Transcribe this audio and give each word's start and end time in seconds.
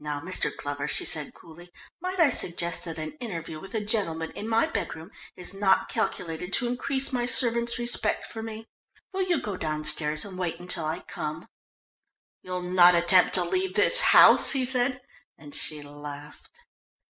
Now, 0.00 0.20
Mr. 0.22 0.50
Glover," 0.56 0.88
she 0.88 1.04
said 1.04 1.34
coolly, 1.34 1.70
"might 2.00 2.18
I 2.18 2.30
suggest 2.30 2.86
that 2.86 2.98
an 2.98 3.12
interview 3.20 3.60
with 3.60 3.74
a 3.74 3.84
gentleman 3.84 4.30
in 4.30 4.48
my 4.48 4.64
bedroom 4.64 5.10
is 5.36 5.52
not 5.52 5.90
calculated 5.90 6.54
to 6.54 6.66
increase 6.66 7.12
my 7.12 7.26
servants' 7.26 7.78
respect 7.78 8.24
for 8.24 8.42
me? 8.42 8.66
Will 9.12 9.28
you 9.28 9.42
go 9.42 9.58
downstairs 9.58 10.24
and 10.24 10.38
wait 10.38 10.58
until 10.58 10.86
I 10.86 11.00
come?" 11.00 11.48
"You'll 12.40 12.62
not 12.62 12.94
attempt 12.94 13.34
to 13.34 13.44
leave 13.44 13.74
this 13.74 14.00
house?" 14.16 14.52
he 14.52 14.64
said, 14.64 15.02
and 15.36 15.54
she 15.54 15.82
laughed. 15.82 16.60